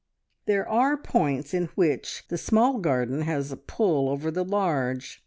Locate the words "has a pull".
3.21-4.09